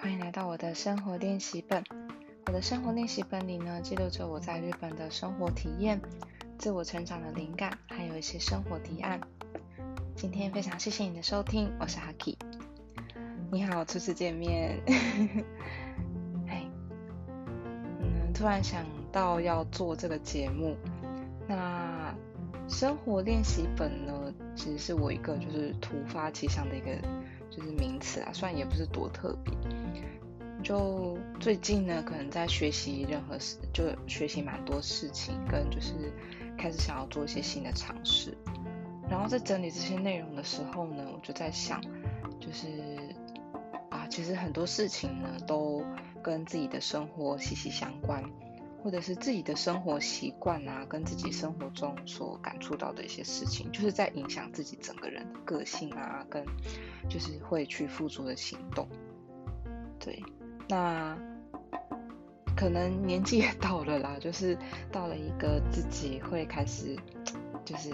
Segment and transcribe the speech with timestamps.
[0.00, 1.82] 欢迎来到我的生活练习本。
[2.46, 6.00] 我的生活练习本里呢，记录着我在日本的生活体验、
[6.56, 9.20] 自我成长的灵感，还有一些生活提案。
[10.14, 12.36] 今天非常谢谢你的收听，我是 Haki。
[13.50, 14.80] 你好，初次见面。
[16.46, 16.64] 哎，
[18.00, 20.76] 嗯，突然想到要做这个节目。
[21.48, 22.14] 那
[22.68, 26.86] 生活练习本呢，其实是我一个就是突发奇想的一个
[27.50, 29.52] 就是名词啊，虽然也不是多特别。
[30.62, 36.12] 就最近呢，可能在学习任何事，就学习蛮多事情，跟就是
[36.56, 38.36] 开始想要做一些新的尝试。
[39.08, 41.80] 然后在整理这些内容的时候呢，我就在想，
[42.38, 42.66] 就是
[43.88, 45.82] 啊，其实很多事情呢，都
[46.22, 48.22] 跟自己的生活息息相关，
[48.82, 56.44] 或者是自己的生活习惯啊，跟自己生活中所感触到的一些事情，就是在影响自己整个人的个性啊，跟
[57.08, 58.86] 就是会去付诸的行动，
[59.98, 60.22] 对。
[60.68, 61.16] 那
[62.56, 64.56] 可能年纪也 到了啦，就是
[64.92, 66.96] 到了一个自己会开始，
[67.64, 67.90] 就是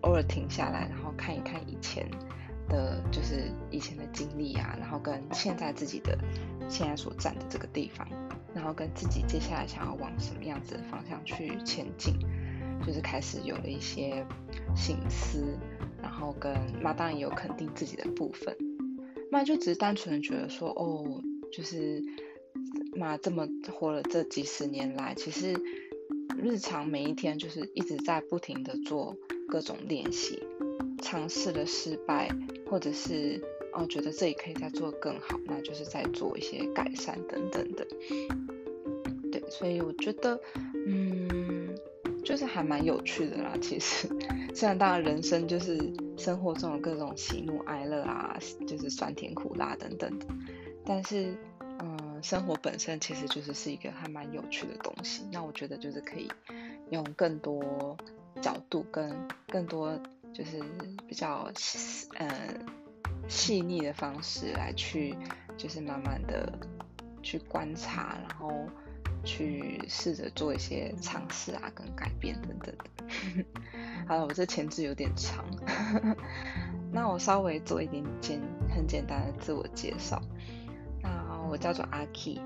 [0.00, 2.08] 偶尔停下来，然后看一看以前
[2.68, 6.18] 的，就是以前的经历啊，然后跟现在自己的
[6.68, 8.08] 现在所站的这个地方，
[8.54, 12.18] 然后跟自己接下来想要往什么样子的方向去前进，
[12.84, 14.26] 就是开始有了一些
[14.74, 15.58] 心思，
[16.02, 18.56] 然后跟那当然也有肯定自己的部分，
[19.30, 21.22] 那就只是单纯的觉得说，哦。
[21.56, 22.02] 就是
[22.94, 25.58] 嘛，这么活了这几十年来，其实
[26.36, 29.16] 日常每一天就是一直在不停的做
[29.48, 30.42] 各种练习，
[31.00, 32.28] 尝试了失败，
[32.68, 37.86] 或者是哦觉得这里可以再做更好，那就是在做一些改善等等的。
[39.32, 40.38] 对，所以我觉得，
[40.86, 41.74] 嗯，
[42.22, 43.56] 就是还蛮有趣的啦。
[43.62, 44.06] 其实，
[44.54, 45.78] 虽然当然人生就是
[46.18, 50.26] 生活中有各种喜怒哀乐啊，就是酸甜苦辣等等的。
[50.86, 51.36] 但是，
[51.80, 55.26] 嗯，生活本身其实就是是一个还蛮有趣的东西。
[55.32, 56.30] 那我觉得就是可以
[56.90, 57.96] 用更多
[58.40, 59.12] 角度跟
[59.48, 59.98] 更多
[60.32, 60.62] 就是
[61.08, 61.50] 比较
[62.18, 62.30] 嗯
[63.28, 65.16] 细腻的方式来去，
[65.56, 66.52] 就是慢慢的
[67.22, 68.66] 去观察，然后
[69.24, 72.84] 去试着做一些尝试啊，跟改变等等的。
[74.06, 75.44] 好了，我这前置有点长，
[76.92, 78.40] 那我稍微做一点简
[78.72, 80.22] 很简单的自我介绍。
[81.56, 82.40] 叫做阿 K，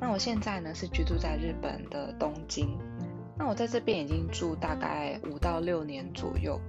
[0.00, 2.78] 那我现在呢是居住在日本的东京，
[3.38, 6.60] 那我在这边已经住大概五到六年左右，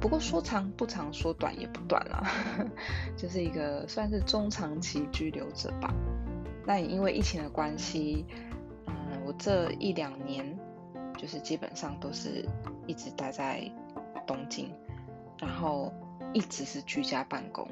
[0.00, 2.26] 不过说长不长，说短也不短了，
[3.16, 5.94] 就是一个算是中长期居留者吧。
[6.66, 8.24] 那也因为疫情的关系，
[8.86, 8.94] 嗯，
[9.26, 10.58] 我这一两年
[11.16, 12.46] 就是基本上都是
[12.86, 13.62] 一直待在
[14.26, 14.70] 东京，
[15.38, 15.92] 然后
[16.32, 17.66] 一直是居家办公。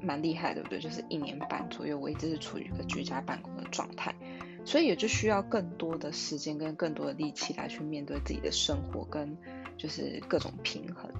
[0.00, 0.78] 蛮厉害，对不对？
[0.78, 4.14] 就是一年半左右，我一直是处于一个居家办公的状态，
[4.64, 9.36] 所以也就需要更多的时间跟更多的力气来去面对自己的生活跟
[9.76, 11.10] 就是各种平衡。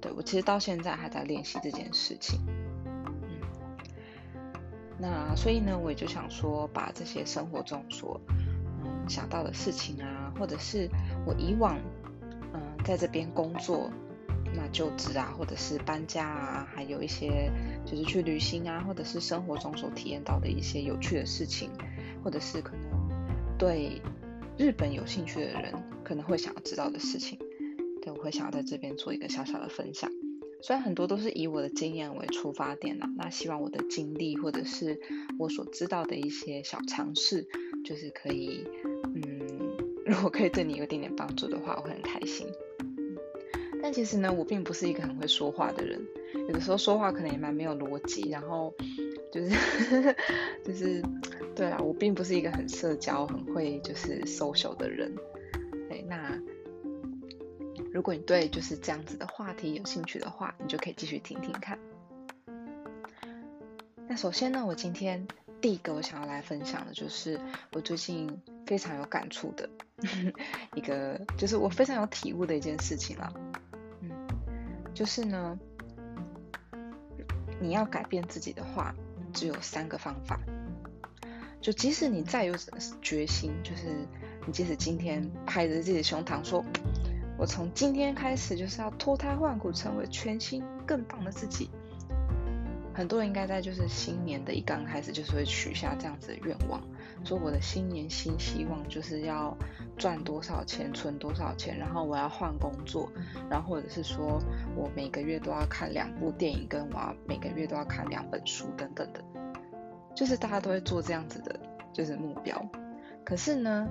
[0.00, 2.40] 对我其实到现在还在练习这件事情。
[2.46, 3.38] 嗯，
[4.98, 8.20] 那所以呢，我也就想说，把这些生活中所
[8.82, 10.88] 嗯想到的事情啊，或者是
[11.26, 11.78] 我以往
[12.54, 13.90] 嗯在这边工作。
[14.52, 17.52] 那就职啊，或者是搬家啊，还有一些
[17.84, 21.70] 就是去旅行啊，或者是生活中所体验到的一些有趣的事情，
[22.22, 24.00] 或者是可能对
[24.56, 25.72] 日本有兴趣的人
[26.04, 27.38] 可能会想要知道的事情，
[28.02, 30.10] 对我会想要在这边做一个小小的分享。
[30.62, 35.00] 虽然很多都是以我的经验为出发点啦，那希望我的经历或者是
[35.38, 37.48] 我所知道的一些小尝试，
[37.82, 38.66] 就是可以，
[39.14, 39.22] 嗯，
[40.04, 42.46] 如果可以对你有点点帮助的话，我会很开心。
[43.82, 45.98] 但其实呢，我并不是一个很会说话的人，
[46.50, 48.74] 有的时候说话可能也蛮没有逻辑，然后
[49.30, 49.50] 就是
[50.66, 51.00] 就是
[51.54, 55.14] 对啊，我并不是一个很社交、很会就是收手的人。
[55.88, 56.36] 对，那
[57.92, 61.78] 如果你对就是这样子的话题有兴趣的话，你就可以继续听听看。
[64.08, 65.24] 那首先呢，我今天
[65.60, 67.38] 第一个我想要来分享的就是
[67.70, 68.28] 我最近
[68.66, 69.70] 非常有感触的
[70.74, 73.32] 一个，就是我非常有体悟的一件事情了。
[74.00, 74.10] 嗯
[74.92, 75.56] 就是呢，
[77.60, 78.94] 你要改变自己的话，
[79.32, 80.40] 只有三个方法。
[81.60, 82.54] 就即使你再有
[83.02, 83.82] 决心，就是
[84.46, 86.64] 你即使今天拍着自己的胸膛说，
[87.36, 91.68] 我从今天开始就是要脱胎换骨，成为全新更棒的自己。
[92.94, 96.82] 很多人应该在就是新年的一刚开始，就是会许下这样子的愿望。
[97.24, 99.56] 说我的新年新希望就是要
[100.00, 103.06] 赚多少钱，存多少钱，然后我要换工作，
[103.50, 104.40] 然后或者是说
[104.74, 109.22] 我每个月都要看两部电影，跟我要每个月都要看两本书等等的。
[110.16, 111.60] 就是大家都会做这样子的，
[111.92, 112.66] 就是目标。
[113.24, 113.86] 可是呢，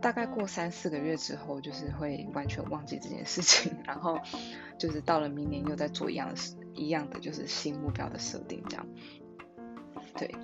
[0.00, 4.18] 大概过三四个月之后，就是会完全忘记这件事情， 然后
[4.78, 8.86] 就是到了明年又在做一样的事，一样的就是新目标的设定这样。
[10.16, 10.34] 对，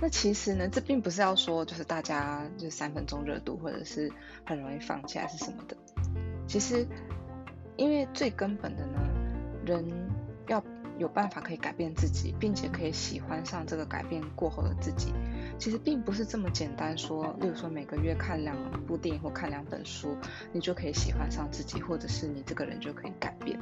[0.00, 4.10] 那其实呢，这并不是要说就是大家就三分钟热度，或者是
[4.44, 5.76] 很容易放弃还是什么的。
[6.46, 6.86] 其实，
[7.76, 9.00] 因为最根本的呢，
[9.66, 9.84] 人
[10.46, 10.62] 要
[10.98, 15.12] 有办法可以改变自己，并且可以喜欢上这个改变过后的自己。
[15.58, 18.56] 其实并不是这么简单，说，例如说每个月看两
[18.86, 20.16] 部电影或看两本书，
[20.52, 23.58] 你就可以喜欢上自己，或者是你这个人就可以改变。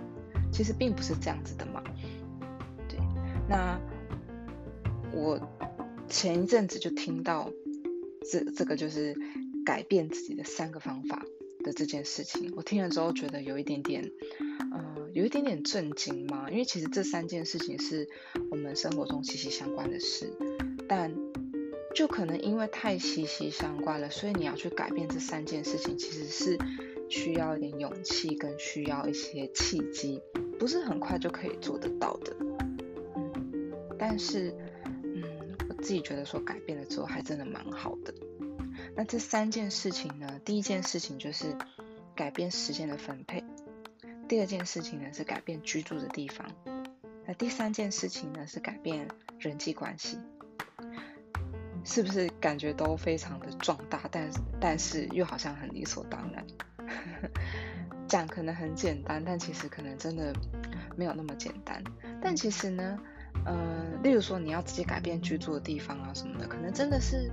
[0.53, 1.83] 其实并不是这样子的嘛。
[2.89, 2.99] 对，
[3.49, 3.81] 那
[5.13, 5.41] 我
[6.09, 7.51] 前一阵子就听到
[8.31, 9.17] 这这个就是
[9.65, 11.25] 改变自己的三个方法
[11.65, 14.11] 的这件事情，我听了之后觉得有一点点，
[14.73, 18.09] 呃，有一点点震惊嘛，因为其实这三件事情是
[18.51, 20.33] 我们生活中息息相关的事，
[20.89, 21.15] 但。
[21.95, 26.59] 就可能因为太息息相关了，所以你要去改变这三件事情，其实是
[27.09, 30.21] 需要一点勇气，跟需要一些契机，
[30.59, 32.37] 不是很快就可以做得到的。
[33.17, 34.55] 嗯，但是，
[35.87, 38.13] 自己觉得说改变了之后还真的蛮好的。
[38.97, 41.57] 那这三件事情呢，第一件事情就是
[42.17, 43.45] 改变时间的分配，
[44.29, 46.51] 第二件事情呢是改变居住的地方，
[47.25, 49.07] 那第三件事情呢是改变
[49.39, 50.19] 人际关系。
[51.85, 54.29] 是不是感觉都非常的壮大，但
[54.61, 56.45] 但是又好像很理所当然？
[58.11, 60.35] 讲可能很简单，但其实可能真的
[60.97, 61.81] 没有那么简单。
[62.21, 62.99] 但其实呢，
[63.47, 67.31] 呃，例如说你要直接改变居住的地方啊什么的，可能真的是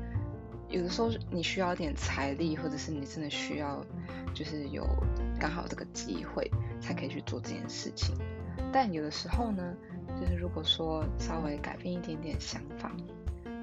[0.70, 3.84] 有的时候你需要一点财力，或者是你真的需要
[4.34, 4.88] 就是有
[5.38, 6.50] 刚好这个机会
[6.80, 8.16] 才可以去做这件事情。
[8.72, 9.76] 但有的时候呢，
[10.20, 12.90] 就是如果说稍微改变一点点想法。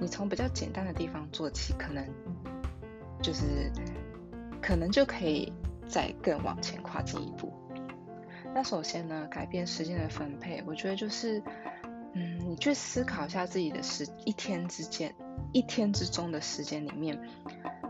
[0.02, 2.02] 你从比较简单的地方做起，可能
[3.20, 3.70] 就是
[4.58, 5.52] 可能就可以
[5.86, 7.52] 再更往前跨进一步。
[8.54, 11.42] 那首先呢，改变时间的分配，我觉得就是，
[12.14, 15.14] 嗯，你去思考一下自己的时一天之间，
[15.52, 17.20] 一天之中的时间里面，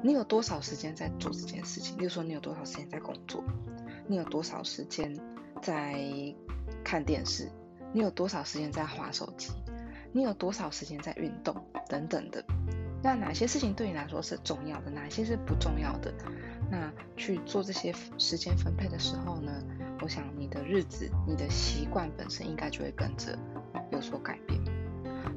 [0.03, 1.97] 你有多少时间在做这件事情？
[1.99, 3.43] 例如说，你有多少时间在工作？
[4.07, 5.19] 你有多少时间
[5.63, 5.95] 在
[6.85, 7.51] 看电视？
[7.93, 9.51] 你有多少时间在划手机？
[10.13, 11.55] 你有多少时间在运动
[11.89, 12.45] 等等的？
[13.03, 16.13] 那哪些事情对你来说是重要的，哪些是不重要的？
[16.71, 19.53] 那去做这些时间分配的时候呢？
[20.03, 23.39] 我想你的日子、你的习惯本身应该就会跟着
[23.93, 24.61] 有所改变。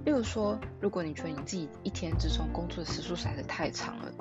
[0.05, 4.13] 例如说，如果你觉得你自己一天之中工作的时数实在是太长了，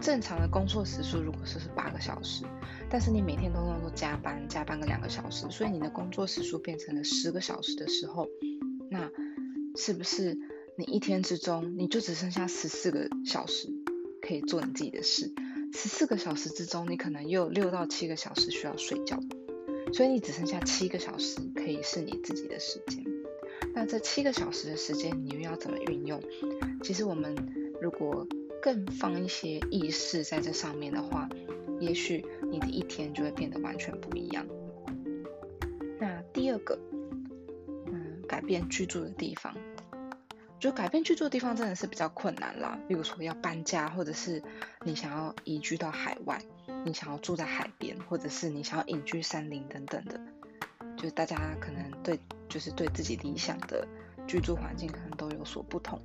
[0.00, 2.44] 正常的工作时数如果是是八个小时，
[2.88, 8.26] 但是你每天都能够加班，加班个两个小时，所以你的工作时数变成了十个小时的时候，
[8.90, 9.10] 那。
[9.76, 10.36] 是不是
[10.76, 13.68] 你一天之中你就只剩下十四个小时
[14.20, 15.32] 可以做你自己的事？
[15.72, 19.20] 十四个小时之中，你可能又有六到七个小时需要睡觉，
[19.92, 22.97] 所以你只剩下七个小时可以是你自己的时间。
[23.78, 26.20] 那这七个小时的时间，你又要怎么运用？
[26.82, 27.32] 其实我们
[27.80, 28.26] 如果
[28.60, 31.28] 更放一些意识在这上面的话，
[31.78, 34.44] 也许你的一天就会变得完全不一样。
[36.00, 36.76] 那第二个。
[37.90, 39.54] 嗯改变居住的地方，
[40.58, 42.78] 就改变居住的地方真的是比较困难啦。
[42.88, 44.42] 比如说要搬家，或者是
[44.84, 46.42] 你想要移居到海外，
[46.84, 50.20] 你想要住在海边，或者是你想要隐居山林等等的，
[50.98, 53.86] 就是大家可能对就是对自己理想的
[54.26, 55.98] 居住环境可能都有所不同。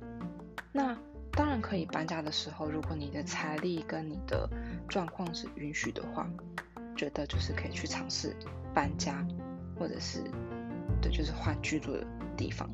[0.72, 0.96] 那
[1.32, 4.48] 当然可以搬家的时候，如果你的财力跟你的
[4.88, 6.26] 状况是允许的话，
[6.96, 8.34] 觉得就是可以去尝试
[8.72, 9.26] 搬家，
[9.78, 10.22] 或者是。
[11.02, 12.70] 对，就是换居住的地方。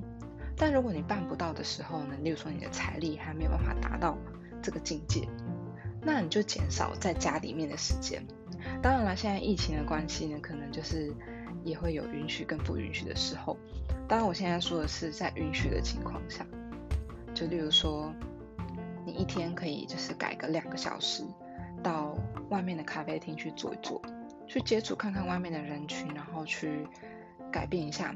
[0.57, 2.15] 但如果你办不到的时候呢？
[2.23, 4.17] 例如说你的财力还没有办法达到
[4.63, 5.27] 这个境界，
[6.03, 8.23] 那你就减少在家里面的时间。
[8.83, 11.13] 当然了，现在疫情的关系呢，可能就是
[11.65, 13.57] 也会有允许跟不允许的时候。
[14.09, 16.47] 当然，我现在说的是在允许的情况下，
[17.35, 18.13] 就例如说，
[19.07, 21.25] 你一天可以就是改个两个小时，
[21.83, 22.17] 到
[22.49, 24.01] 外面的咖啡厅去坐一坐，
[24.47, 26.87] 去接触看看外面的人群，然后去。
[27.53, 28.15] 改变一下，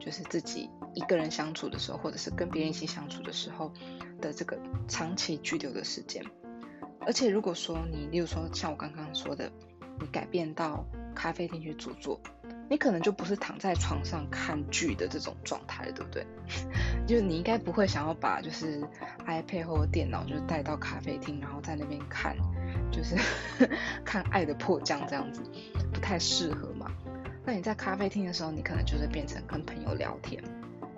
[0.00, 3.72] 就是自己一个人相处的时候，或者是跟别人一起相处的时候
[4.20, 6.20] 的这个长期居留的时间。
[6.98, 9.48] 而且如果说你，例如说像我刚刚说的，
[10.00, 12.20] 你改变到咖啡厅去坐坐，
[12.68, 16.26] 你可能就不是躺在床上看剧的这种状态，对不对？
[17.06, 18.82] 就是你应该不会想要把就是
[19.26, 22.36] iPad 或电脑就是带到咖啡厅，然后在那边看，
[22.90, 23.14] 就是
[24.04, 25.42] 看《爱的迫降》这样子，
[25.92, 26.90] 不太适合嘛。
[27.44, 30.42] 那你在咖啡厅的时候，你可能就是变成跟朋友聊天，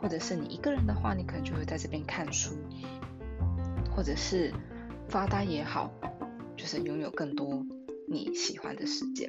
[0.00, 2.56] 或者是你一个人的话，你可能就会在这边看书。
[3.94, 4.54] 或者是
[5.08, 5.92] 发呆也好，
[6.56, 7.66] 就是拥有更多
[8.08, 9.28] 你喜欢的时间。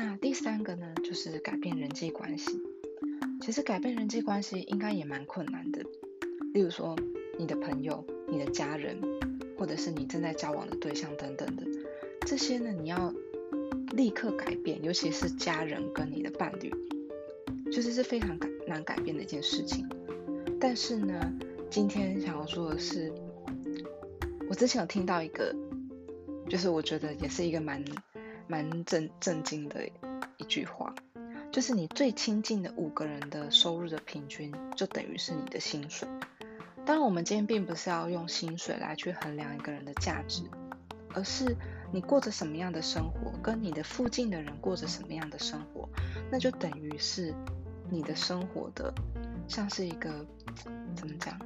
[0.00, 2.62] 那第三个呢，就是改变人际关系。
[3.40, 5.82] 其实改变人际关系应该也蛮困难的，
[6.54, 6.94] 例如说
[7.36, 8.96] 你的朋友、你的家人，
[9.58, 11.64] 或者是你正在交往的对象等等的，
[12.20, 13.12] 这些呢，你要
[13.90, 16.72] 立刻改变，尤其是家人跟你的伴侣，
[17.72, 18.38] 就是是非常
[18.68, 19.84] 难改变的一件事情。
[20.60, 21.32] 但是呢，
[21.68, 23.12] 今天想要说的是，
[24.48, 25.52] 我之前有听到一个，
[26.48, 27.84] 就是我觉得也是一个蛮
[28.48, 29.88] 蛮震震惊的
[30.38, 30.94] 一句话。
[31.50, 36.08] 就是你最亲近的五个人的收入的平均，就等于是你的薪水。
[36.84, 40.42] 当然，我们今天并不是要用薪水来去衡量一个人的价值，
[41.14, 41.56] 而是
[41.92, 45.88] 你过着什么样的生活，跟你的附近的人过着什么样的生活，
[46.30, 47.34] 那就等于是
[47.90, 48.92] 你的生活的，
[49.48, 50.26] 像是一个
[50.94, 51.38] 怎么讲，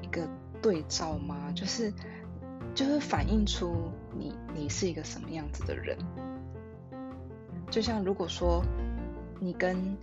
[0.00, 0.26] 一个
[0.62, 1.52] 对照吗？
[1.54, 1.92] 就是
[2.74, 5.96] 就是反映出你你是一个什么样子的人。
[7.70, 8.62] 就像如果说。
[9.44, 9.96] 你跟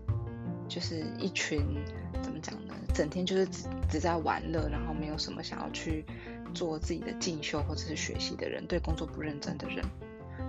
[0.68, 1.62] 就是一群
[2.22, 2.74] 怎么讲呢？
[2.94, 6.04] 整天就是只只在玩乐，然后没有什么想要去
[6.54, 9.82] 做自己的进修或者是学习的人，对工作不认真的人，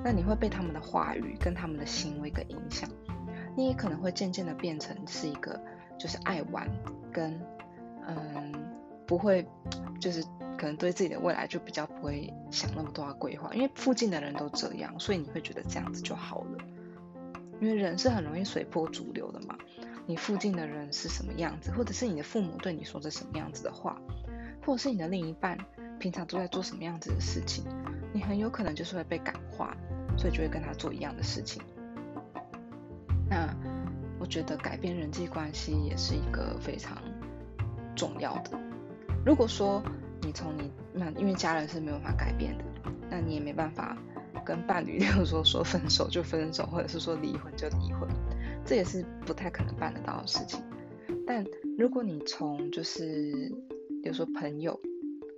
[0.03, 2.91] 那你会被他们的话语跟他们的行为给影响。
[3.57, 5.61] 你也可能会渐渐的变成是一个
[5.97, 6.69] 就是爱玩
[7.13, 7.41] 跟
[8.09, 8.53] 嗯
[9.07, 9.47] 不会
[10.01, 10.21] 就是
[10.61, 16.59] 可能对自己的未来就比较不会想那么多的规划，因为附近的人都这样，所以你会觉得这样子就好了。
[17.63, 19.57] 因为人是很容易随波逐流的嘛，
[20.05, 23.99] 你附近的人是什么样子，或者是你的父母对你说着什么样子的话，
[24.67, 25.57] 或者是你的另一半
[25.99, 27.65] 平常都在做什么样子的事情，
[28.13, 29.75] 你很有可能就是会被感化，
[30.19, 31.63] 所以就会跟他做一样的事情。
[33.31, 33.49] 那
[34.19, 36.99] 我觉得改变人际关系也是一个非常
[37.97, 38.61] 重要的。
[39.25, 39.83] 如果说
[40.23, 42.65] 你从你那因为家人是没有办法改变的，
[43.11, 43.97] 那你也没办法。
[44.43, 48.09] 跟伴侣， 例如说说分手就分手，或者是说离婚就离婚，
[48.65, 50.61] 这也是不太可能办得到的事情。
[51.27, 51.45] 但
[51.77, 53.53] 如果你从就是，
[54.03, 54.81] 比如说朋友，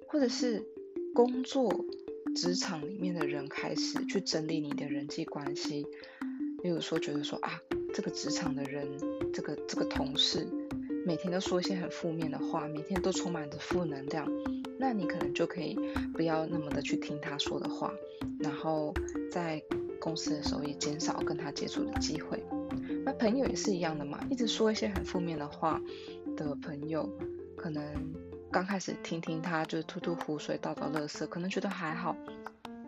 [0.07, 0.65] 或者是
[1.13, 1.85] 工作
[2.37, 5.85] 职场里面的人开始去整理你的人际关系，
[6.63, 7.51] 例如说觉得说啊，
[7.93, 8.87] 这个职场的人，
[9.33, 10.47] 这个这个同事，
[11.05, 14.29] 每天都说一些很负面的话，每天都充满着负能量。
[14.79, 15.79] 那你可能就可以
[16.15, 17.93] 不要那么的去听他说的话，
[18.41, 18.93] 然后
[19.31, 19.63] 在
[20.01, 22.43] 公司的时候也减少跟他接触的机会。
[23.05, 25.81] 那朋友也是一样的嘛，一直说一些很负面的话
[26.37, 27.09] 的朋友，
[27.57, 27.85] 可能
[28.51, 32.17] 刚开始听听他就是吐吐苦水、倒倒垃圾，可能觉得还好。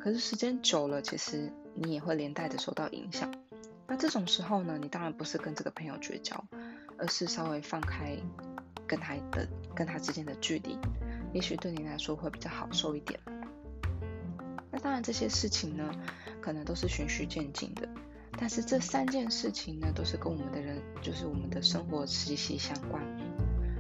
[0.01, 3.33] 可是时间久了，其实你也会连带的受到影响。
[3.87, 6.45] 那这种时候呢，你当然不是跟这个朋友绝交，
[6.99, 8.17] 而是稍微放开
[8.87, 10.79] 跟他的跟他之间的距离。
[11.33, 13.19] 也许对你来说会比较好受一点。
[14.71, 15.91] 那当然，这些事情呢，
[16.41, 17.89] 可能都是循序渐进的。
[18.37, 23.01] 但是这三件事情呢，都是跟我们的人，就是我们的生活息息相关。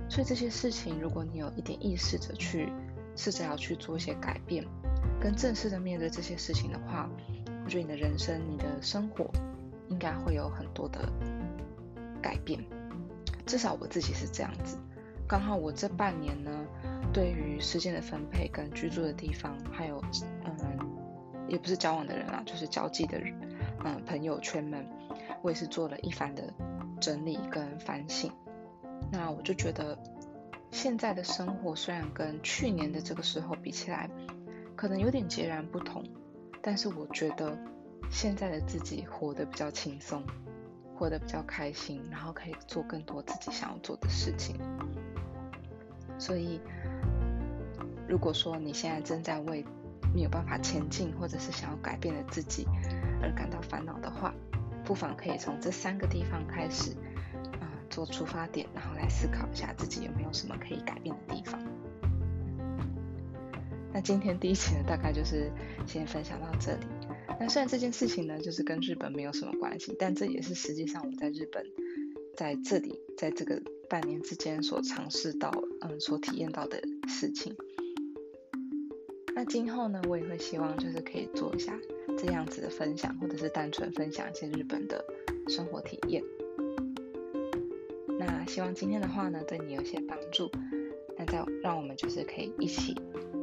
[0.09, 2.73] 所以这些事情，如果你有一点意识着去，
[3.17, 4.65] 试着要去做一些改变，
[5.21, 7.11] 跟正式的面对这些事情的话，
[7.65, 9.29] 我觉得你的人生、你的生活，
[9.89, 11.13] 应该会有很多的
[12.23, 12.65] 改变。
[13.47, 14.77] 至少我自己是这样子。
[15.27, 16.51] 刚好我这半年呢。
[17.13, 20.03] 对于时间的分配跟居住的地方，还有
[20.45, 20.81] 嗯，
[21.47, 23.33] 也不是交往的人啊，就是交际的人，
[23.85, 24.85] 嗯，朋友圈们，
[25.41, 26.53] 我也是做了一番的
[27.01, 28.33] 整理跟反省。
[29.13, 29.97] 那我就觉得，
[30.73, 34.11] 现在的生活虽然跟去年的这个时候比起来，
[34.75, 36.03] 可能有点截然不同，
[36.61, 37.57] 但是我觉得
[38.11, 40.21] 现在的自己活得比较轻松，
[40.97, 44.57] 活得比较开心，然后可以做更多自己想要做的事情，
[46.19, 46.61] 所以。
[48.07, 49.65] 如果说你现在正在为
[50.15, 52.69] 没有办法前进，或者是想要改变的自己
[53.23, 54.33] 而感到烦恼的话，
[54.85, 56.93] 不妨可以从这三个地方开始，
[57.61, 61.59] 啊，做出发点，然后来思考一下自己有没有什么可以改变的地方。
[63.91, 65.51] 那今天第一期呢，大概就是
[65.87, 66.87] 先分享到这里。
[67.41, 71.65] 那虽然这件事情呢，就是跟日本没有什么关系，但这也是实际上我在日本
[72.37, 75.51] 在这里在这个半年之间所尝试到，
[75.81, 77.55] 嗯，所体验到的事情。
[79.35, 81.77] 那今后呢，我也会希望就是可以做一下
[82.17, 85.05] 这样子的分享，或者是单纯分享一些日本的
[85.49, 86.23] 生活体验。
[88.19, 90.51] 那希望今天的话呢，对你有些帮助。
[91.17, 92.95] 那再让我们就是可以一起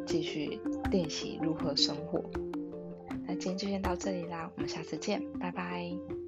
[0.05, 0.59] 继续
[0.91, 2.23] 练习如何生活。
[3.31, 6.20] 那今天就先到这里啦，我们下次见，拜拜。